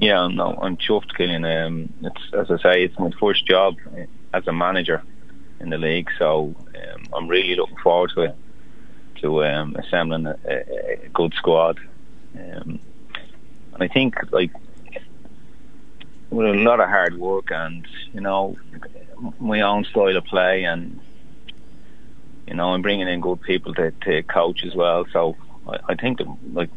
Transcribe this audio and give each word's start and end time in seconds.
Yeah, 0.00 0.28
no, 0.28 0.56
I'm 0.62 0.76
chuffed, 0.76 1.16
Killian. 1.16 1.44
Um, 1.44 1.92
it's 2.02 2.32
as 2.32 2.50
I 2.50 2.62
say, 2.62 2.84
it's 2.84 2.98
my 2.98 3.10
first 3.18 3.44
job 3.46 3.76
as 4.32 4.46
a 4.46 4.52
manager 4.52 5.02
in 5.58 5.70
the 5.70 5.78
league, 5.78 6.08
so 6.18 6.54
um, 6.76 7.06
I'm 7.12 7.26
really 7.26 7.56
looking 7.56 7.78
forward 7.78 8.12
to 8.14 8.22
it, 8.22 8.36
to 9.22 9.44
um, 9.44 9.74
assembling 9.74 10.26
a, 10.26 10.36
a, 10.44 11.08
good 11.12 11.34
squad. 11.34 11.80
Um, 12.36 12.78
and 13.74 13.82
I 13.82 13.88
think 13.88 14.14
like 14.30 14.52
with 16.30 16.46
a 16.46 16.52
lot 16.52 16.78
of 16.78 16.88
hard 16.88 17.18
work 17.18 17.50
and 17.50 17.86
you 18.12 18.20
know 18.20 18.56
my 19.40 19.62
own 19.62 19.84
style 19.84 20.16
of 20.16 20.24
play 20.26 20.64
and 20.64 21.00
you 22.46 22.54
know 22.54 22.74
I'm 22.74 22.82
bringing 22.82 23.08
in 23.08 23.20
good 23.20 23.40
people 23.40 23.74
to, 23.74 23.90
to 23.90 24.22
coach 24.22 24.64
as 24.64 24.76
well. 24.76 25.06
So 25.12 25.36
I, 25.68 25.92
I 25.92 25.94
think 25.94 26.18
the 26.18 26.36
like 26.52 26.70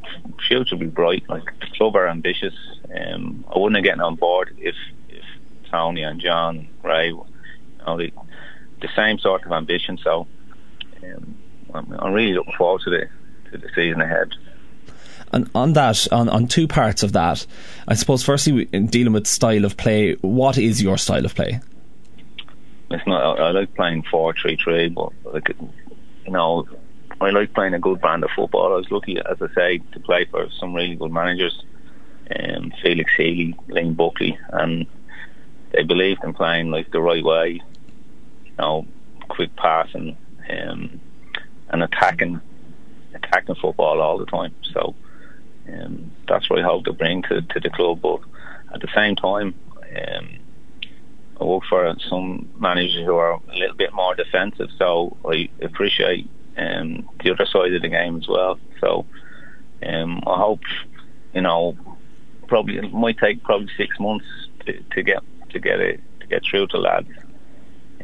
future 0.48 0.76
will 0.76 0.82
be 0.82 0.88
bright. 0.88 1.24
Like 1.30 1.46
the 1.60 1.68
club 1.78 1.96
are 1.96 2.08
ambitious. 2.08 2.54
Um, 2.96 3.46
I 3.54 3.58
wouldn't 3.58 3.78
have 3.78 3.86
gotten 3.86 4.02
on 4.02 4.16
board 4.16 4.56
if 4.60 4.76
if 5.10 5.24
Tony 5.70 6.04
and 6.04 6.20
John 6.20 6.68
Ray, 6.84 7.08
you 7.08 7.26
know, 7.86 7.98
the 7.98 8.12
the 8.82 8.90
same 8.96 9.20
sort 9.20 9.46
of 9.46 9.52
ambition. 9.52 9.98
So 9.98 10.28
um, 11.04 11.38
I'm, 11.74 11.94
I'm 11.94 12.14
really 12.14 12.34
looking 12.34 12.54
forward 12.58 12.82
to 12.84 12.90
the 12.90 13.10
to 13.52 13.58
the 13.58 13.70
season 13.76 14.02
ahead. 14.02 14.34
And 15.34 15.50
on 15.56 15.74
that, 15.74 16.12
on, 16.12 16.28
on 16.28 16.48
two 16.48 16.68
parts 16.68 17.04
of 17.04 17.14
that, 17.14 17.46
I 17.88 17.96
suppose 17.96 18.22
firstly, 18.22 18.66
dealing 18.66 19.14
with 19.14 19.28
style 19.28 19.64
of 19.64 19.78
play, 19.78 20.16
what 20.16 20.58
is 20.58 20.82
your 20.82 20.98
style 20.98 21.24
of 21.26 21.36
play? 21.36 21.62
It's 22.90 23.08
not. 23.08 23.40
I 23.40 23.52
like 23.52 23.74
playing 23.74 24.04
four 24.12 24.34
three 24.34 24.58
three, 24.58 24.90
but 24.90 25.14
like 25.24 25.56
you 26.26 26.32
know, 26.32 26.68
I 27.22 27.30
like 27.30 27.54
playing 27.54 27.76
a 27.76 27.80
good 27.80 28.02
brand 28.02 28.24
of 28.24 28.32
football. 28.36 28.74
I 28.74 28.78
was 28.78 28.90
lucky, 28.90 29.18
as 29.18 29.38
I 29.40 29.48
say, 29.54 29.78
to 29.92 30.00
play 30.00 30.26
for 30.26 30.48
some 30.60 30.74
really 30.74 30.96
good 30.96 31.12
managers, 31.12 31.64
um, 32.36 32.74
Felix 32.82 33.12
Healy, 33.16 33.56
Liam 33.70 33.96
Buckley, 33.96 34.38
and 34.50 34.88
they 35.72 35.84
believed 35.84 36.24
in 36.24 36.34
playing 36.34 36.72
like 36.72 36.92
the 36.92 37.00
right 37.00 37.24
way. 37.24 37.62
You 38.46 38.52
know, 38.58 38.88
quick 39.30 39.56
passing, 39.56 40.18
um, 40.50 41.00
and 41.70 41.84
attacking, 41.84 42.42
attacking 43.14 43.56
football 43.56 44.02
all 44.02 44.18
the 44.18 44.26
time. 44.26 44.56
So 44.74 44.96
um, 45.72 46.12
that's 46.28 46.50
what 46.50 46.60
I 46.60 46.64
hope 46.64 46.86
to 46.86 46.94
bring 46.94 47.22
to, 47.24 47.42
to 47.42 47.60
the 47.60 47.70
club. 47.70 48.02
But 48.02 48.22
at 48.74 48.82
the 48.82 48.90
same 48.96 49.16
time, 49.16 49.54
um, 49.96 50.40
I 51.40 51.44
work 51.44 51.64
for 51.70 51.96
some 52.10 52.50
managers 52.58 53.06
who 53.06 53.16
are 53.16 53.34
a 53.34 53.58
little 53.58 53.76
bit 53.76 53.94
more 53.94 54.16
defensive, 54.16 54.70
so 54.78 55.18
I 55.24 55.50
appreciate 55.62 56.28
um, 56.58 57.10
the 57.24 57.32
other 57.32 57.46
side 57.46 57.74
of 57.74 57.82
the 57.82 57.90
game 57.90 58.18
as 58.18 58.28
well. 58.28 58.60
So 58.80 59.06
um, 59.86 60.22
I 60.28 60.38
hope, 60.38 60.62
you 61.34 61.42
know, 61.42 61.78
probably 62.48 62.78
it 62.78 62.94
might 62.94 63.18
take 63.18 63.44
probably 63.44 63.70
six 63.78 64.00
months 64.00 64.26
to, 64.66 64.82
to 64.92 65.04
get 65.04 65.24
to 65.50 65.60
get 65.60 65.80
it 65.80 66.02
to 66.20 66.28
get 66.28 66.44
through 66.44 66.68
to 66.68 66.78
lads. 66.78 67.10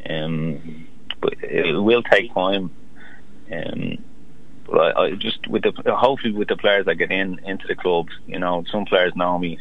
Um, 0.09 0.87
but 1.19 1.33
it 1.43 1.73
will 1.77 2.03
take 2.03 2.33
time. 2.33 2.71
Um, 3.51 3.97
but 4.65 4.97
I, 4.97 5.03
I 5.03 5.11
just 5.11 5.47
with 5.47 5.63
the 5.63 5.73
hopefully 5.95 6.33
with 6.33 6.47
the 6.47 6.57
players 6.57 6.85
that 6.85 6.95
get 6.95 7.11
in 7.11 7.39
into 7.45 7.67
the 7.67 7.75
club, 7.75 8.07
you 8.25 8.39
know, 8.39 8.63
some 8.71 8.85
players 8.85 9.15
know 9.15 9.37
me. 9.37 9.59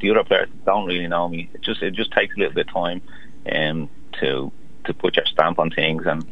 The 0.00 0.10
other 0.10 0.24
players 0.24 0.48
don't 0.66 0.86
really 0.86 1.06
know 1.06 1.28
me. 1.28 1.48
It 1.54 1.62
just 1.62 1.82
it 1.82 1.92
just 1.92 2.12
takes 2.12 2.34
a 2.36 2.38
little 2.38 2.54
bit 2.54 2.68
of 2.68 2.74
time 2.74 3.02
um, 3.52 3.88
to 4.20 4.52
to 4.84 4.94
put 4.94 5.16
your 5.16 5.26
stamp 5.26 5.58
on 5.58 5.70
things 5.70 6.02
and 6.06 6.24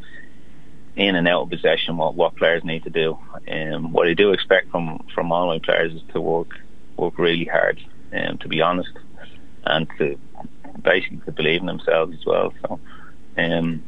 in 0.94 1.16
and 1.16 1.26
out 1.26 1.42
of 1.42 1.50
possession 1.50 1.96
what, 1.96 2.14
what 2.14 2.36
players 2.36 2.64
need 2.64 2.84
to 2.84 2.90
do. 2.90 3.18
Um, 3.50 3.92
what 3.92 4.08
I 4.08 4.14
do 4.14 4.32
expect 4.32 4.70
from 4.70 5.04
from 5.14 5.32
all 5.32 5.48
my 5.48 5.58
players 5.58 5.94
is 5.94 6.02
to 6.12 6.20
work 6.20 6.50
work 6.96 7.18
really 7.18 7.46
hard, 7.46 7.80
um, 8.12 8.38
to 8.38 8.48
be 8.48 8.60
honest, 8.60 8.92
and 9.64 9.88
to 9.98 10.18
basically 10.82 11.20
to 11.24 11.32
believe 11.32 11.60
in 11.60 11.66
themselves 11.66 12.14
as 12.14 12.26
well. 12.26 12.52
So. 12.62 12.80
Um, 13.38 13.82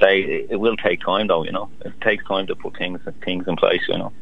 say 0.00 0.46
it 0.48 0.58
will 0.58 0.76
take 0.76 1.00
time, 1.00 1.26
though. 1.26 1.44
You 1.44 1.52
know, 1.52 1.70
it 1.84 1.92
takes 2.00 2.24
time 2.24 2.46
to 2.46 2.56
put 2.56 2.76
things 2.76 3.00
things 3.24 3.44
in 3.46 3.56
place. 3.56 3.82
You 3.88 3.98
know. 3.98 4.12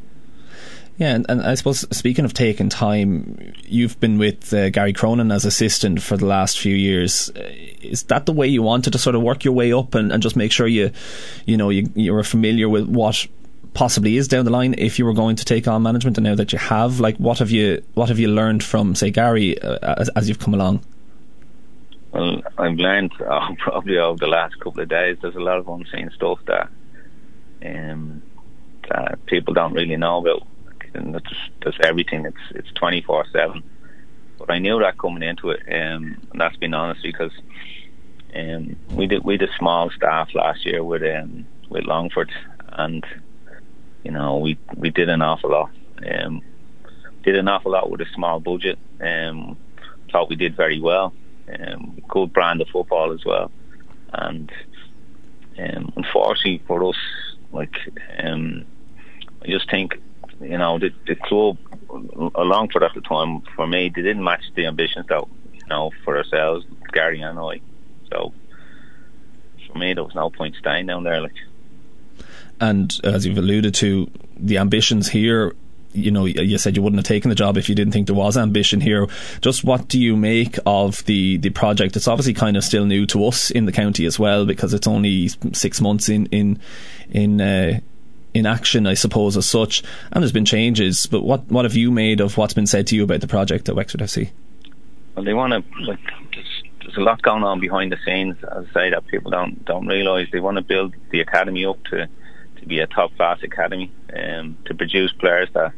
Yeah, 0.98 1.14
and, 1.14 1.26
and 1.28 1.42
I 1.42 1.54
suppose 1.54 1.86
speaking 1.96 2.24
of 2.24 2.34
taking 2.34 2.68
time, 2.68 3.52
you've 3.64 3.98
been 4.00 4.18
with 4.18 4.52
uh, 4.52 4.70
Gary 4.70 4.92
Cronin 4.92 5.30
as 5.30 5.44
assistant 5.44 6.02
for 6.02 6.16
the 6.16 6.26
last 6.26 6.58
few 6.58 6.74
years. 6.74 7.30
Uh, 7.30 7.52
is 7.80 8.02
that 8.04 8.26
the 8.26 8.32
way 8.32 8.48
you 8.48 8.62
wanted 8.62 8.92
to 8.92 8.98
sort 8.98 9.14
of 9.14 9.22
work 9.22 9.44
your 9.44 9.54
way 9.54 9.72
up 9.72 9.94
and, 9.94 10.10
and 10.10 10.22
just 10.22 10.34
make 10.34 10.50
sure 10.50 10.66
you, 10.66 10.90
you 11.46 11.56
know, 11.56 11.70
you 11.70 11.88
you're 11.94 12.24
familiar 12.24 12.68
with 12.68 12.88
what 12.88 13.26
possibly 13.74 14.16
is 14.16 14.26
down 14.26 14.44
the 14.44 14.50
line 14.50 14.74
if 14.76 14.98
you 14.98 15.04
were 15.04 15.12
going 15.12 15.36
to 15.36 15.44
take 15.44 15.68
on 15.68 15.82
management 15.84 16.18
and 16.18 16.24
now 16.24 16.34
that 16.34 16.52
you 16.52 16.58
have 16.58 16.98
like 16.98 17.16
what 17.18 17.38
have 17.38 17.50
you 17.50 17.80
what 17.94 18.08
have 18.08 18.18
you 18.18 18.26
learned 18.26 18.64
from 18.64 18.94
say 18.94 19.10
Gary 19.10 19.60
uh, 19.60 19.94
as, 19.98 20.08
as 20.16 20.28
you've 20.28 20.40
come 20.40 20.54
along 20.54 20.82
well, 22.10 22.42
I've 22.56 22.76
learned 22.76 23.12
uh, 23.20 23.54
probably 23.58 23.98
over 23.98 24.18
the 24.18 24.26
last 24.26 24.58
couple 24.60 24.82
of 24.82 24.88
days. 24.88 25.18
There's 25.20 25.36
a 25.36 25.40
lot 25.40 25.58
of 25.58 25.68
unseen 25.68 26.10
stuff 26.14 26.38
that 26.46 26.68
um, 27.64 28.22
that 28.88 29.24
people 29.26 29.54
don't 29.54 29.72
really 29.72 29.96
know 29.96 30.18
about. 30.18 30.46
And 31.02 31.16
it's, 31.16 31.34
there's 31.62 31.78
everything. 31.82 32.26
It's 32.26 32.36
it's 32.54 32.72
24 32.72 33.26
seven. 33.32 33.62
But 34.38 34.50
I 34.50 34.58
knew 34.58 34.78
that 34.80 34.98
coming 34.98 35.22
into 35.22 35.50
it, 35.50 35.60
um, 35.66 36.16
and 36.30 36.40
that's 36.40 36.56
been 36.56 36.74
honest 36.74 37.02
because 37.02 37.32
um, 38.34 38.76
we 38.92 39.06
did 39.06 39.24
we 39.24 39.36
did 39.36 39.50
small 39.58 39.90
staff 39.90 40.28
last 40.34 40.64
year 40.64 40.84
with 40.84 41.02
um, 41.02 41.46
with 41.68 41.84
Longford, 41.84 42.30
and 42.72 43.04
you 44.04 44.12
know 44.12 44.38
we 44.38 44.58
we 44.76 44.90
did 44.90 45.08
an 45.08 45.22
awful 45.22 45.50
lot. 45.50 45.70
Um, 46.08 46.42
did 47.24 47.36
an 47.36 47.48
awful 47.48 47.72
lot 47.72 47.90
with 47.90 48.00
a 48.00 48.06
small 48.14 48.38
budget. 48.38 48.78
Um, 49.00 49.56
thought 50.12 50.30
we 50.30 50.36
did 50.36 50.56
very 50.56 50.80
well 50.80 51.12
um, 51.58 51.98
good 52.08 52.32
brand 52.32 52.60
of 52.60 52.68
football 52.68 53.12
as 53.12 53.24
well. 53.24 53.50
And 54.12 54.50
um, 55.58 55.92
unfortunately 55.96 56.62
for 56.66 56.88
us, 56.88 56.96
like 57.52 57.76
um, 58.22 58.64
I 59.42 59.46
just 59.46 59.70
think 59.70 60.00
you 60.40 60.58
know 60.58 60.78
the, 60.78 60.90
the 61.06 61.14
club 61.14 61.58
Longford 61.90 62.82
at 62.82 62.94
the 62.94 63.00
time 63.00 63.42
for 63.56 63.66
me 63.66 63.90
they 63.94 64.02
didn't 64.02 64.22
match 64.22 64.42
the 64.54 64.66
ambitions 64.66 65.06
that 65.08 65.24
you 65.52 65.66
know 65.68 65.90
for 66.04 66.16
ourselves, 66.16 66.64
Gary 66.92 67.20
and 67.20 67.38
I. 67.38 67.60
So 68.10 68.32
for 69.70 69.78
me 69.78 69.94
there 69.94 70.04
was 70.04 70.14
no 70.14 70.30
point 70.30 70.56
staying 70.56 70.86
down 70.86 71.04
there. 71.04 71.20
Like, 71.20 71.34
and 72.60 72.92
as 73.04 73.26
you've 73.26 73.38
alluded 73.38 73.74
to, 73.76 74.10
the 74.36 74.58
ambitions 74.58 75.08
here 75.08 75.54
you 75.92 76.10
know, 76.10 76.26
you 76.26 76.58
said 76.58 76.76
you 76.76 76.82
wouldn't 76.82 76.98
have 76.98 77.06
taken 77.06 77.28
the 77.28 77.34
job 77.34 77.56
if 77.56 77.68
you 77.68 77.74
didn't 77.74 77.92
think 77.92 78.06
there 78.06 78.16
was 78.16 78.36
ambition 78.36 78.80
here. 78.80 79.06
Just 79.40 79.64
what 79.64 79.88
do 79.88 79.98
you 79.98 80.16
make 80.16 80.58
of 80.66 81.04
the, 81.06 81.38
the 81.38 81.50
project? 81.50 81.96
It's 81.96 82.08
obviously 82.08 82.34
kind 82.34 82.56
of 82.56 82.64
still 82.64 82.84
new 82.84 83.06
to 83.06 83.24
us 83.26 83.50
in 83.50 83.64
the 83.64 83.72
county 83.72 84.04
as 84.04 84.18
well 84.18 84.44
because 84.44 84.74
it's 84.74 84.86
only 84.86 85.28
six 85.52 85.80
months 85.80 86.08
in 86.08 86.26
in 86.26 86.60
in 87.10 87.40
uh, 87.40 87.80
in 88.38 88.46
action, 88.46 88.86
I 88.86 88.94
suppose, 88.94 89.36
as 89.36 89.46
such. 89.46 89.82
And 90.12 90.22
there's 90.22 90.32
been 90.32 90.44
changes, 90.44 91.06
but 91.06 91.22
what 91.22 91.44
what 91.46 91.64
have 91.64 91.74
you 91.74 91.90
made 91.90 92.20
of 92.20 92.36
what's 92.36 92.54
been 92.54 92.66
said 92.66 92.86
to 92.88 92.96
you 92.96 93.04
about 93.04 93.20
the 93.20 93.28
project 93.28 93.68
at 93.68 93.76
Wexford 93.76 94.00
FC? 94.00 94.30
Well, 95.14 95.24
they 95.24 95.34
want 95.34 95.52
to 95.52 95.80
like. 95.82 95.98
There's, 96.32 96.62
there's 96.80 96.96
a 96.96 97.00
lot 97.00 97.20
going 97.22 97.42
on 97.42 97.60
behind 97.60 97.92
the 97.92 97.98
scenes. 98.04 98.36
As 98.44 98.66
I 98.70 98.72
say, 98.72 98.90
that 98.90 99.06
people 99.06 99.30
don't 99.30 99.64
don't 99.64 99.86
realise. 99.86 100.28
They 100.30 100.40
want 100.40 100.56
to 100.56 100.62
build 100.62 100.94
the 101.10 101.20
academy 101.20 101.66
up 101.66 101.82
to 101.90 102.08
to 102.56 102.66
be 102.66 102.80
a 102.80 102.86
top 102.86 103.14
class 103.16 103.42
academy, 103.42 103.92
um, 104.16 104.56
to 104.66 104.74
produce 104.74 105.12
players 105.12 105.48
that 105.54 105.72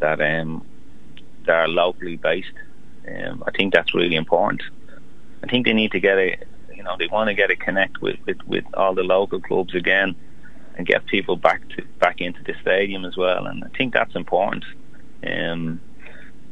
that 0.00 0.20
um, 0.20 0.66
that 1.46 1.54
are 1.54 1.68
locally 1.68 2.16
based. 2.16 2.52
Um, 3.06 3.44
I 3.46 3.50
think 3.50 3.72
that's 3.72 3.94
really 3.94 4.16
important. 4.16 4.62
I 5.42 5.46
think 5.46 5.66
they 5.66 5.74
need 5.74 5.92
to 5.92 6.00
get 6.00 6.16
a, 6.16 6.38
you 6.74 6.82
know, 6.82 6.96
they 6.98 7.06
want 7.06 7.28
to 7.28 7.34
get 7.34 7.50
a 7.50 7.56
connect 7.56 8.00
with, 8.00 8.16
with, 8.26 8.38
with 8.46 8.64
all 8.74 8.94
the 8.94 9.02
local 9.02 9.40
clubs 9.40 9.74
again, 9.74 10.14
and 10.76 10.86
get 10.86 11.06
people 11.06 11.36
back 11.36 11.66
to 11.70 11.84
back 12.00 12.20
into 12.20 12.42
the 12.42 12.54
stadium 12.60 13.04
as 13.04 13.16
well. 13.16 13.46
And 13.46 13.64
I 13.64 13.68
think 13.76 13.94
that's 13.94 14.14
important. 14.14 14.64
Um, 15.22 15.80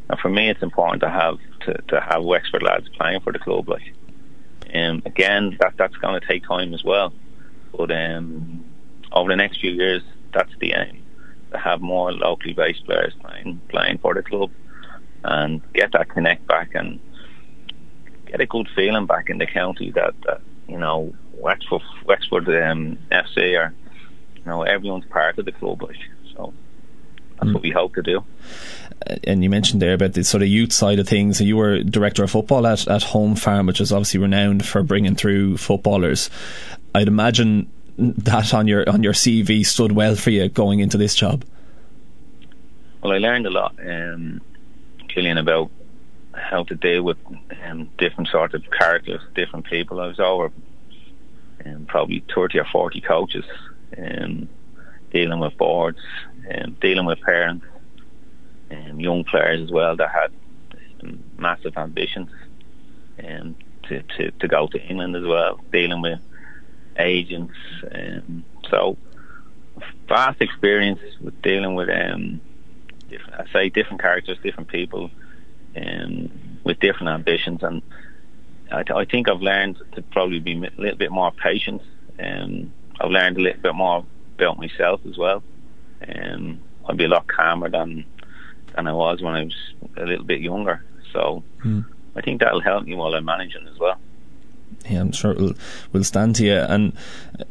and 0.08 0.20
for 0.20 0.28
me, 0.28 0.50
it's 0.50 0.62
important 0.62 1.02
to 1.02 1.10
have 1.10 1.38
to, 1.60 1.74
to 1.88 2.00
have 2.00 2.22
Wexford 2.22 2.62
lads 2.62 2.88
playing 2.98 3.20
for 3.20 3.32
the 3.32 3.38
club. 3.38 3.68
Like, 3.68 3.92
um, 4.74 5.02
again, 5.04 5.56
that 5.60 5.74
that's 5.76 5.96
going 5.96 6.20
to 6.20 6.26
take 6.26 6.44
time 6.46 6.74
as 6.74 6.84
well. 6.84 7.12
But 7.76 7.90
um, 7.90 8.64
over 9.12 9.30
the 9.30 9.36
next 9.36 9.60
few 9.60 9.72
years, 9.72 10.02
that's 10.32 10.52
the 10.60 10.72
aim 10.72 11.02
to 11.52 11.58
have 11.58 11.80
more 11.80 12.12
locally 12.12 12.54
based 12.54 12.84
players 12.84 13.12
playing 13.22 13.60
playing 13.68 13.98
for 13.98 14.14
the 14.14 14.22
club 14.22 14.50
and 15.24 15.60
get 15.74 15.92
that 15.92 16.08
connect 16.08 16.46
back 16.46 16.74
and 16.74 16.98
get 18.26 18.40
a 18.40 18.46
good 18.46 18.68
feeling 18.74 19.06
back 19.06 19.28
in 19.28 19.38
the 19.38 19.46
county 19.46 19.90
that, 19.92 20.14
that 20.26 20.40
you 20.68 20.78
know 20.78 21.14
Wexford 21.34 21.82
Wexford 22.06 22.48
um, 22.48 22.98
FC 23.10 23.58
are 23.58 23.74
you 24.44 24.50
know 24.50 24.62
everyone's 24.62 25.04
part 25.06 25.38
of 25.38 25.44
the 25.44 25.52
club 25.52 25.82
like 25.82 25.96
so 26.34 26.52
that's 27.36 27.50
mm. 27.50 27.54
what 27.54 27.62
we 27.62 27.70
hope 27.70 27.94
to 27.94 28.02
do 28.02 28.24
uh, 29.08 29.16
and 29.24 29.42
you 29.42 29.50
mentioned 29.50 29.82
there 29.82 29.94
about 29.94 30.12
the 30.12 30.24
sort 30.24 30.42
of 30.42 30.48
youth 30.48 30.72
side 30.72 30.98
of 31.00 31.08
things. 31.08 31.40
You 31.40 31.56
were 31.56 31.82
director 31.82 32.22
of 32.22 32.30
football 32.30 32.66
at, 32.68 32.86
at 32.86 33.02
Home 33.02 33.34
Farm, 33.34 33.66
which 33.66 33.80
is 33.80 33.90
obviously 33.90 34.20
renowned 34.20 34.64
for 34.64 34.84
bringing 34.84 35.16
through 35.16 35.56
footballers. 35.56 36.30
I'd 36.94 37.08
imagine 37.08 37.68
that 37.98 38.54
on 38.54 38.68
your 38.68 38.88
on 38.88 39.02
your 39.02 39.12
CV 39.12 39.64
stood 39.64 39.92
well 39.92 40.16
for 40.16 40.30
you 40.30 40.48
going 40.48 40.80
into 40.80 40.96
this 40.96 41.14
job? 41.14 41.44
Well, 43.02 43.12
I 43.12 43.18
learned 43.18 43.46
a 43.46 43.50
lot, 43.50 43.74
um, 43.84 44.40
Killian, 45.08 45.38
about 45.38 45.70
how 46.32 46.64
to 46.64 46.74
deal 46.74 47.02
with 47.02 47.18
um, 47.64 47.90
different 47.98 48.28
sort 48.28 48.54
of 48.54 48.62
characters, 48.70 49.20
different 49.34 49.66
people. 49.66 50.00
I 50.00 50.06
was 50.06 50.20
over 50.20 50.52
um, 51.66 51.86
probably 51.86 52.24
thirty 52.34 52.58
or 52.58 52.66
forty 52.72 53.00
coaches, 53.00 53.44
um, 53.98 54.48
dealing 55.10 55.40
with 55.40 55.56
boards, 55.56 56.00
um, 56.54 56.76
dealing 56.80 57.06
with 57.06 57.20
parents, 57.20 57.66
um, 58.70 58.98
young 58.98 59.24
players 59.24 59.60
as 59.60 59.70
well 59.70 59.96
that 59.96 60.10
had 60.10 60.30
um, 61.02 61.22
massive 61.38 61.76
ambitions, 61.76 62.30
um, 63.22 63.56
to, 63.84 64.02
to 64.16 64.30
to 64.30 64.48
go 64.48 64.66
to 64.68 64.80
England 64.88 65.16
as 65.16 65.24
well, 65.24 65.60
dealing 65.72 66.00
with 66.00 66.20
agents, 66.98 67.54
um, 67.94 68.44
so 68.70 68.96
vast 70.08 70.40
experience 70.40 71.00
with 71.20 71.40
dealing 71.42 71.74
with 71.74 71.88
um, 71.88 72.40
different, 73.08 73.40
I 73.40 73.52
say 73.52 73.68
different 73.68 74.00
characters, 74.00 74.38
different 74.42 74.68
people, 74.68 75.10
um, 75.76 76.30
with 76.64 76.78
different 76.80 77.08
ambitions, 77.08 77.62
and 77.62 77.82
I, 78.70 78.82
th- 78.82 78.96
I 78.96 79.04
think 79.04 79.28
I've 79.28 79.42
learned 79.42 79.78
to 79.92 80.02
probably 80.02 80.38
be 80.38 80.52
a 80.52 80.80
little 80.80 80.98
bit 80.98 81.10
more 81.10 81.32
patient. 81.32 81.82
Um, 82.18 82.72
I've 83.02 83.10
learned 83.10 83.36
a 83.36 83.40
little 83.40 83.60
bit 83.60 83.74
more 83.74 84.04
about 84.36 84.58
myself 84.58 85.00
as 85.08 85.18
well. 85.18 85.42
Um, 86.06 86.60
I'd 86.88 86.96
be 86.96 87.04
a 87.04 87.08
lot 87.08 87.26
calmer 87.26 87.68
than 87.68 88.04
than 88.74 88.86
I 88.86 88.92
was 88.92 89.20
when 89.20 89.34
I 89.34 89.44
was 89.44 89.74
a 89.96 90.04
little 90.04 90.24
bit 90.24 90.40
younger. 90.40 90.84
So 91.12 91.42
mm. 91.64 91.84
I 92.16 92.20
think 92.22 92.40
that'll 92.40 92.60
help 92.60 92.84
me 92.84 92.94
while 92.94 93.14
I'm 93.14 93.24
managing 93.24 93.66
as 93.68 93.78
well 93.78 93.98
yeah, 94.88 95.00
I'm 95.00 95.12
sure 95.12 95.34
we'll, 95.34 95.54
we'll 95.92 96.04
stand 96.04 96.36
to 96.36 96.44
you. 96.44 96.56
And 96.56 96.92
uh, 97.38 97.44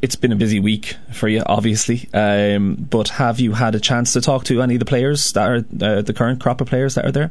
it's 0.00 0.16
been 0.16 0.32
a 0.32 0.36
busy 0.36 0.60
week 0.60 0.96
for 1.12 1.28
you, 1.28 1.42
obviously. 1.46 2.08
Um, 2.12 2.74
but 2.74 3.08
have 3.08 3.40
you 3.40 3.52
had 3.52 3.74
a 3.74 3.80
chance 3.80 4.12
to 4.14 4.20
talk 4.20 4.44
to 4.44 4.62
any 4.62 4.74
of 4.74 4.80
the 4.80 4.86
players 4.86 5.32
that 5.32 5.48
are 5.48 5.56
uh, 5.56 6.02
the 6.02 6.14
current 6.14 6.40
crop 6.40 6.60
of 6.60 6.68
players 6.68 6.94
that 6.94 7.04
are 7.04 7.12
there? 7.12 7.30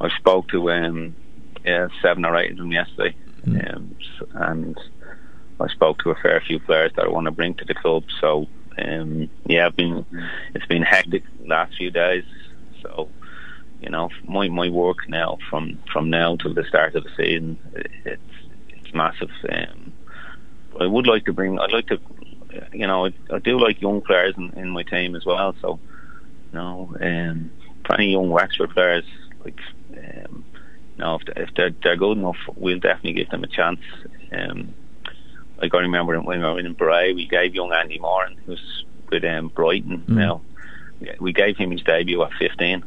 I 0.00 0.08
spoke 0.16 0.48
to 0.48 0.70
um, 0.70 1.14
yeah, 1.64 1.88
seven 2.00 2.24
or 2.24 2.36
eight 2.36 2.52
of 2.52 2.58
them 2.58 2.72
yesterday, 2.72 3.14
mm. 3.46 3.74
um, 3.74 3.96
and 4.34 4.80
I 5.60 5.68
spoke 5.68 5.98
to 5.98 6.10
a 6.10 6.14
fair 6.16 6.40
few 6.40 6.58
players 6.60 6.92
that 6.96 7.04
I 7.04 7.08
want 7.08 7.26
to 7.26 7.30
bring 7.30 7.54
to 7.54 7.64
the 7.64 7.74
club. 7.74 8.04
So 8.20 8.48
um, 8.78 9.28
yeah, 9.46 9.66
it's 9.68 9.76
been 9.76 10.06
it's 10.54 10.66
been 10.66 10.82
hectic 10.82 11.24
the 11.40 11.48
last 11.48 11.76
few 11.76 11.90
days. 11.90 12.24
So 12.82 13.08
you 13.80 13.90
know, 13.90 14.10
my 14.24 14.48
my 14.48 14.68
work 14.68 15.08
now 15.08 15.38
from 15.48 15.78
from 15.92 16.10
now 16.10 16.36
till 16.36 16.54
the 16.54 16.64
start 16.64 16.94
of 16.94 17.04
the 17.04 17.10
season, 17.16 17.58
it's 18.04 18.22
it's 18.68 18.94
massive. 18.94 19.30
Um, 19.48 19.92
I 20.78 20.86
would 20.86 21.06
like 21.06 21.24
to 21.24 21.32
bring. 21.32 21.58
I'd 21.58 21.72
like 21.72 21.88
to, 21.88 22.00
you 22.72 22.86
know, 22.86 23.06
I, 23.06 23.12
I 23.32 23.38
do 23.38 23.58
like 23.58 23.80
young 23.80 24.00
players 24.00 24.34
in, 24.36 24.50
in 24.56 24.70
my 24.70 24.82
team 24.82 25.16
as 25.16 25.24
well. 25.24 25.54
So, 25.60 25.80
you 26.52 26.58
know, 26.58 26.94
um, 27.00 27.50
any 27.92 28.12
young 28.12 28.30
Wexford 28.30 28.70
players, 28.70 29.04
like, 29.44 29.58
um, 29.96 30.44
you 30.96 31.04
know, 31.04 31.16
if, 31.16 31.22
if 31.36 31.50
they're 31.56 31.74
they're 31.82 31.96
good 31.96 32.18
enough, 32.18 32.36
we'll 32.56 32.78
definitely 32.78 33.14
give 33.14 33.30
them 33.30 33.44
a 33.44 33.48
chance. 33.48 33.80
Um, 34.32 34.74
like 35.60 35.74
I 35.74 35.78
remember 35.78 36.18
when 36.20 36.40
we 36.40 36.44
were 36.44 36.58
in 36.58 36.72
Bray, 36.72 37.12
we 37.12 37.26
gave 37.26 37.54
young 37.54 37.72
Andy 37.72 37.98
Moran, 37.98 38.36
who 38.44 38.52
was 38.52 38.84
with 39.10 39.24
um, 39.24 39.48
Brighton. 39.48 40.04
Mm. 40.08 40.16
Now, 40.16 40.40
we 41.18 41.32
gave 41.32 41.56
him 41.56 41.70
his 41.70 41.82
debut 41.82 42.22
at 42.22 42.32
15. 42.34 42.84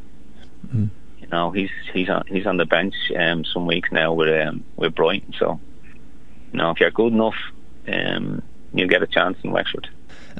Mm. 0.66 0.90
You 1.20 1.26
know, 1.28 1.50
he's 1.50 1.70
he's 1.92 2.08
on 2.08 2.24
he's 2.26 2.46
on 2.46 2.56
the 2.56 2.66
bench 2.66 2.94
um, 3.16 3.44
some 3.44 3.66
weeks 3.66 3.90
now 3.92 4.12
with 4.12 4.28
um, 4.46 4.64
with 4.76 4.94
Brighton. 4.94 5.34
So 5.38 5.60
you 6.52 6.58
know, 6.58 6.70
if 6.70 6.80
you're 6.80 6.90
good 6.90 7.12
enough, 7.12 7.34
um, 7.88 8.42
you'll 8.72 8.88
get 8.88 9.02
a 9.02 9.06
chance 9.06 9.38
in 9.42 9.50
Wexford. 9.50 9.88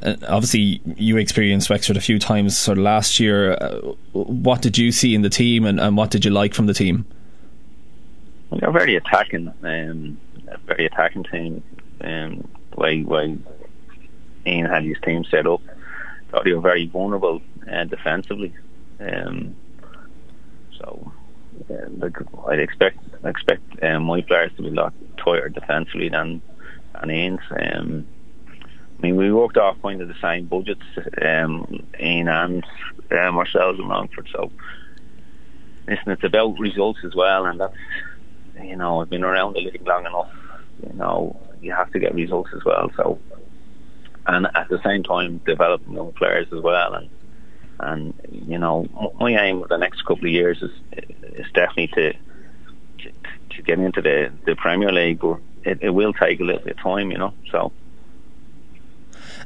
Uh, 0.02 0.16
obviously, 0.28 0.80
you 0.96 1.16
experienced 1.16 1.70
Wexford 1.70 1.96
a 1.96 2.00
few 2.00 2.19
times 2.19 2.58
sort 2.58 2.78
of 2.78 2.84
last 2.84 3.20
year. 3.20 3.52
Uh, 3.52 3.94
what 4.12 4.60
did 4.60 4.76
you 4.76 4.92
see 4.92 5.14
in 5.14 5.22
the 5.22 5.30
team, 5.30 5.64
and, 5.64 5.80
and 5.80 5.96
what 5.96 6.10
did 6.10 6.25
you 6.25 6.30
like 6.30 6.54
from 6.54 6.66
the 6.66 6.75
team? 6.75 7.06
Well, 8.50 8.60
they're 8.60 8.72
very 8.72 8.96
attacking, 8.96 9.52
um, 9.62 10.19
a 10.48 10.58
very 10.58 10.87
attacking 10.87 11.25
team. 11.25 11.62
Um, 12.00 12.49
way, 12.76 13.02
way 13.02 13.38
Ian 14.46 14.67
had 14.67 14.85
his 14.85 14.96
team 15.05 15.25
set 15.25 15.46
up, 15.46 15.61
thought 16.31 16.44
they 16.44 16.52
were 16.52 16.61
very 16.61 16.87
vulnerable 16.87 17.41
uh, 17.70 17.85
defensively. 17.85 18.55
Um, 19.00 19.56
so 20.79 21.12
like 21.69 22.17
I'd 22.49 22.61
expect 22.61 22.99
expect 23.25 23.62
um, 23.82 24.05
my 24.05 24.20
players 24.20 24.52
to 24.56 24.62
be 24.62 24.69
a 24.69 24.73
lot 24.73 24.94
tighter 25.17 25.49
defensively 25.49 26.08
than 26.08 26.43
than 26.94 27.11
Ian's. 27.11 27.41
Um, 27.50 28.06
I 28.99 29.02
mean, 29.02 29.17
we 29.17 29.32
worked 29.32 29.56
off 29.56 29.76
kind 29.82 30.00
of 30.00 30.08
the 30.08 30.14
same 30.23 30.47
budgets, 30.47 30.85
um, 31.20 31.87
Ian 32.00 32.29
and 32.29 32.64
um, 33.11 33.38
ourselves 33.38 33.79
in 33.79 33.88
Longford. 33.88 34.29
So, 34.32 34.50
listen, 35.88 36.12
it's 36.12 36.25
about 36.25 36.58
results 36.58 37.00
as 37.05 37.14
well, 37.14 37.47
and 37.47 37.61
that's 37.61 37.75
you 38.62 38.76
know 38.76 39.00
I've 39.00 39.11
been 39.11 39.25
around 39.25 39.55
the 39.55 39.61
league 39.61 39.87
long 39.87 40.06
enough. 40.06 40.31
You 40.87 40.93
know, 40.94 41.40
you 41.64 41.72
have 41.72 41.90
to 41.93 41.99
get 41.99 42.14
results 42.14 42.50
as 42.55 42.64
well. 42.64 42.90
So, 42.96 43.19
and 44.26 44.46
at 44.55 44.69
the 44.69 44.81
same 44.82 45.02
time, 45.02 45.38
developing 45.46 45.94
young 45.94 46.12
players 46.12 46.49
as 46.52 46.61
well, 46.61 46.94
and 46.94 47.11
and 47.81 48.14
you 48.31 48.58
know, 48.58 48.87
my 49.19 49.32
aim 49.32 49.61
for 49.62 49.69
the 49.69 49.76
next 49.76 50.02
couple 50.02 50.26
of 50.26 50.32
years 50.32 50.62
is 50.62 50.70
is 51.22 51.46
definitely 51.52 51.88
to 51.88 52.12
to, 53.02 53.12
to 53.56 53.62
get 53.62 53.78
into 53.78 54.00
the 54.00 54.32
the 54.44 54.55
Premier 54.56 54.93
League, 54.93 55.20
but 55.20 55.38
it, 55.64 55.78
it 55.82 55.90
will 55.90 56.12
take 56.12 56.40
a 56.40 56.44
little 56.44 56.62
bit 56.62 56.76
of 56.76 56.82
time, 56.82 57.11
you 57.11 57.19
know. 57.19 57.34
So, 57.50 57.72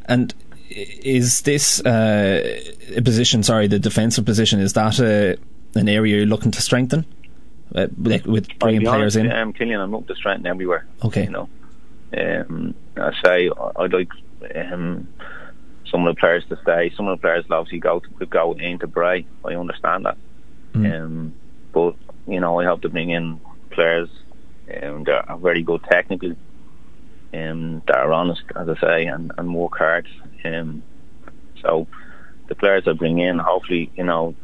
and 0.06 0.34
is 0.70 1.42
this 1.42 1.80
uh, 1.80 2.60
a 2.94 3.02
position? 3.02 3.42
Sorry, 3.42 3.66
the 3.66 3.78
defensive 3.78 4.24
position 4.24 4.60
is 4.60 4.74
that 4.74 4.98
a, 5.00 5.38
an 5.74 5.88
area 5.88 6.16
you're 6.16 6.26
looking 6.26 6.50
to 6.52 6.62
strengthen 6.62 7.06
uh, 7.74 7.86
with, 7.96 8.26
with 8.26 8.58
bringing 8.58 8.82
players 8.82 9.16
honest, 9.16 9.32
in? 9.32 9.32
Um, 9.32 9.52
Killian, 9.52 9.80
I'm 9.80 9.90
looking 9.90 10.08
to 10.08 10.14
strengthen 10.14 10.46
everywhere. 10.46 10.86
Okay, 11.04 11.24
you 11.24 11.30
know, 11.30 11.48
um, 12.16 12.74
I 12.96 13.12
say 13.24 13.50
I'd 13.76 13.92
like. 13.92 14.08
Um, 14.54 15.08
some 15.90 16.06
of 16.06 16.14
the 16.14 16.20
players 16.20 16.44
to 16.48 16.58
stay. 16.62 16.92
Some 16.96 17.08
of 17.08 17.18
the 17.18 17.20
players 17.22 17.48
will 17.48 17.56
obviously 17.56 17.78
go 17.78 18.00
to, 18.00 18.26
go 18.26 18.52
into 18.52 18.86
Bray. 18.86 19.26
I 19.44 19.54
understand 19.54 20.06
that. 20.06 20.18
Mm. 20.74 21.02
Um, 21.02 21.34
but 21.72 21.94
you 22.26 22.40
know, 22.40 22.60
I 22.60 22.64
have 22.64 22.80
to 22.82 22.88
bring 22.88 23.10
in 23.10 23.40
players 23.70 24.08
um, 24.82 25.04
that 25.04 25.28
are 25.28 25.38
very 25.38 25.62
good 25.62 25.82
technically, 25.90 26.36
um, 27.32 27.82
that 27.86 27.96
are 27.96 28.12
honest, 28.12 28.42
as 28.54 28.68
I 28.68 28.80
say, 28.80 29.06
and, 29.06 29.32
and 29.38 29.54
work 29.54 29.78
hard. 29.78 30.06
Um, 30.44 30.82
so 31.62 31.86
the 32.48 32.54
players 32.54 32.84
I 32.86 32.92
bring 32.92 33.18
in, 33.18 33.38
hopefully, 33.38 33.90
you 33.96 34.04
know, 34.04 34.34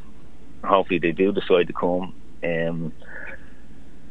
hopefully 0.63 0.99
they 0.99 1.13
do 1.13 1.33
decide 1.33 1.67
to 1.67 1.73
come. 1.73 2.15
Um, 2.43 2.93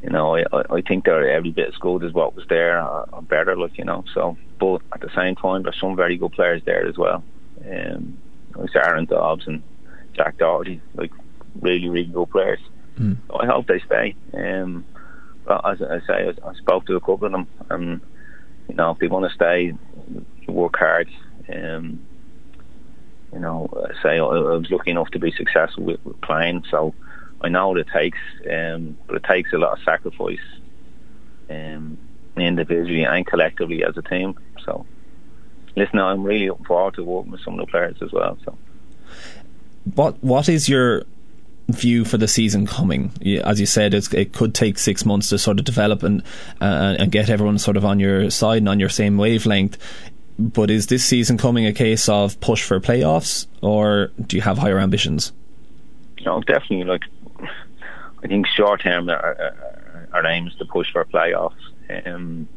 you 0.03 0.09
know, 0.09 0.35
I, 0.35 0.43
I 0.69 0.81
think 0.81 1.05
they're 1.05 1.29
every 1.31 1.51
bit 1.51 1.69
as 1.69 1.75
good 1.75 2.03
as 2.03 2.11
what 2.11 2.35
was 2.35 2.45
there, 2.49 2.81
or, 2.81 3.07
or 3.13 3.21
better, 3.21 3.55
like 3.55 3.77
you 3.77 3.85
know. 3.85 4.03
So, 4.13 4.37
but 4.59 4.81
at 4.93 4.99
the 4.99 5.09
same 5.15 5.35
time, 5.35 5.63
there's 5.63 5.79
some 5.79 5.95
very 5.95 6.17
good 6.17 6.33
players 6.33 6.61
there 6.65 6.85
as 6.85 6.97
well. 6.97 7.23
Um, 7.65 8.17
like 8.55 8.75
Aaron 8.75 9.05
Dobbs 9.05 9.47
and 9.47 9.63
Jack 10.13 10.37
Doherty, 10.37 10.81
like 10.93 11.11
really, 11.61 11.87
really 11.87 12.09
good 12.09 12.29
players. 12.29 12.59
Mm. 12.99 13.17
So 13.27 13.39
I 13.39 13.45
hope 13.45 13.67
they 13.67 13.79
stay. 13.79 14.15
Um, 14.33 14.85
but 15.45 15.65
as 15.65 15.81
I 15.81 15.99
say, 16.05 16.27
I, 16.27 16.49
I 16.49 16.53
spoke 16.55 16.85
to 16.87 16.97
a 16.97 16.99
couple 16.99 17.25
of 17.25 17.31
them, 17.31 17.47
and 17.69 18.01
you 18.67 18.75
know, 18.75 18.91
if 18.91 18.99
they 18.99 19.07
want 19.07 19.29
to 19.29 19.35
stay, 19.35 19.73
work 20.49 20.75
hard. 20.77 21.09
Um, 21.47 22.05
you 23.31 23.39
know, 23.39 23.69
say 24.03 24.19
I, 24.19 24.25
I 24.25 24.57
was 24.57 24.69
lucky 24.69 24.91
enough 24.91 25.11
to 25.11 25.19
be 25.19 25.31
successful 25.31 25.85
with, 25.85 26.03
with 26.03 26.19
playing, 26.19 26.65
so 26.69 26.93
I 27.43 27.49
know 27.49 27.69
what 27.69 27.77
it 27.77 27.87
takes, 27.93 28.19
um, 28.49 28.97
but 29.05 29.17
it 29.17 29.23
takes 29.23 29.51
a 29.53 29.57
lot 29.57 29.77
of 29.77 29.83
sacrifice, 29.83 30.39
um, 31.49 31.97
individually 32.37 33.03
and 33.03 33.25
collectively 33.27 33.83
as 33.83 33.97
a 33.97 34.01
team. 34.01 34.35
So, 34.65 34.85
listen, 35.75 35.99
I'm 35.99 36.23
really 36.23 36.49
looking 36.49 36.65
forward 36.65 36.95
to 36.95 37.03
working 37.03 37.31
with 37.31 37.41
some 37.41 37.59
of 37.59 37.65
the 37.65 37.71
players 37.71 37.97
as 38.01 38.11
well. 38.11 38.37
So, 38.45 38.57
what 39.95 40.23
what 40.23 40.47
is 40.47 40.69
your 40.69 41.03
view 41.67 42.05
for 42.05 42.17
the 42.17 42.27
season 42.27 42.65
coming? 42.65 43.11
As 43.43 43.59
you 43.59 43.65
said, 43.65 43.93
it 43.93 44.33
could 44.33 44.53
take 44.53 44.77
six 44.77 45.05
months 45.05 45.29
to 45.29 45.37
sort 45.37 45.59
of 45.59 45.65
develop 45.65 46.03
and 46.03 46.23
uh, 46.61 46.95
and 46.99 47.11
get 47.11 47.29
everyone 47.29 47.57
sort 47.57 47.77
of 47.77 47.85
on 47.85 47.99
your 47.99 48.29
side 48.29 48.59
and 48.59 48.69
on 48.69 48.79
your 48.79 48.89
same 48.89 49.17
wavelength. 49.17 49.77
But 50.39 50.71
is 50.71 50.87
this 50.87 51.05
season 51.05 51.37
coming 51.37 51.65
a 51.67 51.73
case 51.73 52.09
of 52.09 52.39
push 52.39 52.63
for 52.63 52.79
playoffs, 52.79 53.47
or 53.61 54.11
do 54.25 54.35
you 54.35 54.41
have 54.41 54.57
higher 54.57 54.79
ambitions? 54.79 55.31
No, 56.25 56.41
definitely. 56.41 56.85
Like 56.85 57.03
I 58.23 58.27
think 58.27 58.47
short 58.47 58.81
term 58.81 59.09
our, 59.09 59.17
our, 59.17 60.07
our 60.13 60.27
aim 60.27 60.47
is 60.47 60.55
to 60.55 60.65
push 60.65 60.91
for 60.91 61.05
playoffs. 61.05 61.51
Um, 62.05 62.47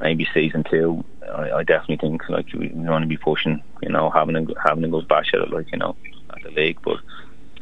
maybe 0.00 0.26
season 0.34 0.64
two. 0.68 1.04
I, 1.22 1.52
I 1.52 1.62
definitely 1.62 1.98
think 1.98 2.28
like 2.28 2.52
we, 2.52 2.68
we 2.68 2.88
want 2.88 3.02
to 3.02 3.08
be 3.08 3.16
pushing. 3.16 3.62
You 3.82 3.90
know, 3.90 4.10
having 4.10 4.36
a 4.36 4.44
having 4.62 4.84
a 4.84 4.88
good 4.88 5.08
bash 5.08 5.30
at 5.32 5.40
it, 5.40 5.52
like 5.52 5.70
you 5.72 5.78
know, 5.78 5.96
at 6.30 6.42
the 6.42 6.50
league. 6.50 6.78
But 6.84 6.98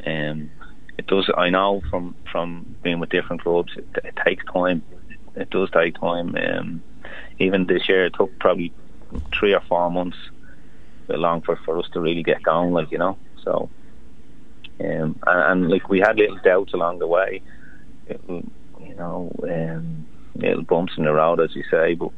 um, 0.05 0.49
it 0.97 1.07
does. 1.07 1.29
I 1.37 1.49
know 1.49 1.81
from 1.89 2.15
from 2.31 2.75
being 2.83 2.99
with 2.99 3.09
different 3.09 3.43
clubs, 3.43 3.73
it, 3.77 3.87
it 4.03 4.17
takes 4.25 4.43
time. 4.51 4.83
It 5.35 5.49
does 5.51 5.69
take 5.71 5.99
time. 5.99 6.35
Um, 6.35 6.83
even 7.39 7.67
this 7.67 7.87
year, 7.87 8.05
it 8.05 8.13
took 8.17 8.37
probably 8.39 8.73
three 9.37 9.53
or 9.53 9.61
four 9.69 9.89
months 9.91 10.17
long 11.07 11.41
for 11.41 11.57
for 11.65 11.77
us 11.77 11.89
to 11.93 11.99
really 11.99 12.23
get 12.23 12.43
going. 12.43 12.71
Like 12.71 12.91
you 12.91 12.97
know, 12.97 13.17
so 13.43 13.69
and, 15.31 15.61
and 15.61 15.71
like 15.71 15.89
we 15.89 15.99
had 15.99 16.17
little 16.17 16.39
doubts 16.43 16.73
along 16.73 16.99
the 16.99 17.07
way, 17.07 17.41
it, 18.07 18.21
you 18.29 18.95
know, 18.95 19.31
um, 19.43 20.05
little 20.35 20.63
bumps 20.63 20.93
in 20.97 21.05
the 21.05 21.13
road, 21.13 21.39
as 21.39 21.55
you 21.55 21.63
say, 21.69 21.95
but 21.95 22.11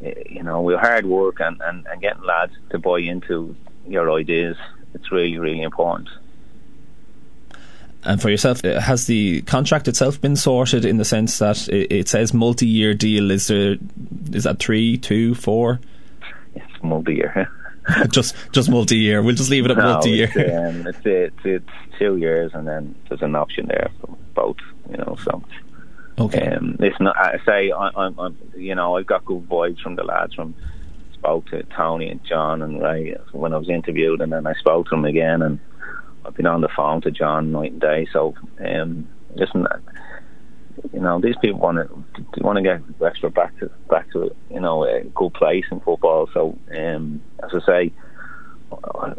you 0.00 0.42
know, 0.42 0.62
with 0.62 0.78
hard 0.78 1.06
work 1.06 1.40
and, 1.40 1.60
and, 1.60 1.86
and 1.86 2.00
getting 2.00 2.22
lads 2.22 2.52
to 2.70 2.78
buy 2.78 3.00
into 3.00 3.56
your 3.86 4.12
ideas, 4.12 4.56
it's 4.94 5.10
really, 5.10 5.38
really 5.38 5.62
important. 5.62 6.08
And 8.04 8.22
for 8.22 8.30
yourself, 8.30 8.64
uh, 8.64 8.80
has 8.80 9.06
the 9.06 9.42
contract 9.42 9.88
itself 9.88 10.20
been 10.20 10.36
sorted 10.36 10.84
in 10.84 10.98
the 10.98 11.04
sense 11.04 11.38
that 11.38 11.68
it, 11.68 12.08
says 12.08 12.32
multi-year 12.32 12.94
deal? 12.94 13.30
Is 13.30 13.48
there 13.48 13.76
is 14.32 14.44
that 14.44 14.60
three, 14.60 14.96
two, 14.96 15.34
four? 15.34 15.80
It's 16.54 16.82
multi-year. 16.82 17.50
just 18.10 18.34
just 18.52 18.70
multi-year. 18.70 19.22
We'll 19.22 19.34
just 19.34 19.50
leave 19.50 19.64
it 19.64 19.70
at 19.70 19.78
no, 19.78 19.84
multi-year. 19.84 20.30
It's, 20.34 20.56
um, 20.56 20.86
it's, 20.86 20.98
it's, 21.04 21.44
it's 21.44 21.98
two 21.98 22.16
years, 22.16 22.52
and 22.54 22.66
then 22.66 22.94
there's 23.08 23.22
an 23.22 23.34
option 23.34 23.66
there 23.66 23.90
for 24.00 24.16
both. 24.34 24.56
You 24.90 24.96
know, 24.96 25.16
so 25.22 25.42
Okay. 26.18 26.48
Um, 26.48 26.76
listen, 26.80 27.06
I 27.06 27.38
say 27.46 27.70
I, 27.70 27.90
I'm, 27.96 28.18
I'm, 28.18 28.36
you 28.56 28.74
know, 28.74 28.96
I've 28.96 29.06
got 29.06 29.24
good 29.24 29.48
vibes 29.48 29.80
from 29.80 29.94
the 29.94 30.02
lads. 30.02 30.34
From 30.34 30.54
spoke 31.12 31.46
to 31.50 31.62
Tony 31.76 32.10
and 32.10 32.24
John 32.24 32.62
and 32.62 32.80
Ray 32.82 33.16
when 33.32 33.52
I 33.52 33.58
was 33.58 33.68
interviewed, 33.68 34.20
and 34.20 34.32
then 34.32 34.46
I 34.46 34.54
spoke 34.54 34.86
to 34.86 34.90
them 34.90 35.04
again, 35.04 35.42
and 35.42 35.60
I've 36.24 36.34
been 36.34 36.46
on 36.46 36.60
the 36.60 36.68
phone 36.68 37.00
to 37.02 37.10
John 37.10 37.52
night 37.52 37.72
and 37.72 37.80
day. 37.80 38.06
So, 38.12 38.34
um, 38.64 39.08
listen, 39.34 39.66
you 40.92 41.00
know, 41.00 41.20
these 41.20 41.36
people 41.40 41.60
want 41.60 41.78
to 41.78 42.42
want 42.42 42.56
to 42.56 42.62
get 42.62 42.82
Wexford 42.98 43.34
back 43.34 43.58
to 43.58 43.70
back 43.88 44.10
to 44.12 44.30
you 44.50 44.60
know 44.60 44.84
a 44.84 45.04
good 45.14 45.34
place 45.34 45.64
in 45.70 45.80
football. 45.80 46.28
So, 46.32 46.58
um, 46.76 47.22
as 47.42 47.50
I 47.54 47.66
say, 47.66 47.92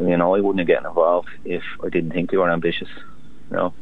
you 0.00 0.16
know, 0.16 0.34
I 0.34 0.40
wouldn't 0.40 0.58
have 0.58 0.68
gotten 0.68 0.88
involved 0.88 1.28
if 1.44 1.62
I 1.84 1.88
didn't 1.88 2.12
think 2.12 2.30
they 2.30 2.36
were 2.36 2.50
ambitious. 2.50 2.88
You 3.50 3.56
know. 3.56 3.74